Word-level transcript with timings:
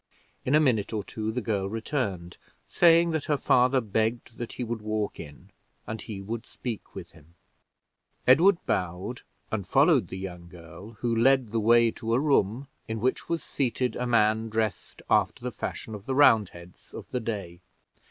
In 0.45 0.55
a 0.55 0.59
minute 0.59 0.93
or 0.93 1.03
two 1.03 1.31
the 1.31 1.41
girl 1.41 1.69
returned, 1.69 2.39
saying 2.67 3.11
that 3.11 3.25
her 3.25 3.37
father 3.37 3.79
begged 3.79 4.39
that 4.39 4.53
he 4.53 4.63
would 4.63 4.81
walk 4.81 5.19
in, 5.19 5.51
and 5.85 6.01
he 6.01 6.19
would 6.23 6.43
speak 6.43 6.95
with 6.95 7.11
him. 7.11 7.35
Edward 8.25 8.57
bowed, 8.65 9.21
and 9.51 9.67
followed 9.67 10.07
the 10.07 10.17
young 10.17 10.47
girl, 10.49 10.93
who 11.01 11.15
led 11.15 11.51
the 11.51 11.59
way 11.59 11.91
to 11.91 12.15
a 12.15 12.19
room, 12.19 12.67
in 12.87 12.99
which 12.99 13.29
was 13.29 13.43
seated 13.43 13.95
a 13.95 14.07
man 14.07 14.49
dressed 14.49 15.03
after 15.07 15.43
the 15.43 15.51
fashion 15.51 15.93
of 15.93 16.07
the 16.07 16.15
Roundheads 16.15 16.95
of 16.95 17.05
the 17.11 17.19
day. 17.19 17.61